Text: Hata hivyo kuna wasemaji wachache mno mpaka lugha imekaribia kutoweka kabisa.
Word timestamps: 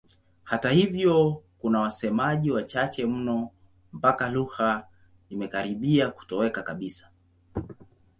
Hata 0.43 0.69
hivyo 0.69 1.43
kuna 1.59 1.79
wasemaji 1.79 2.51
wachache 2.51 3.05
mno 3.05 3.51
mpaka 3.93 4.29
lugha 4.29 4.87
imekaribia 5.29 6.09
kutoweka 6.09 6.63
kabisa. 6.63 7.09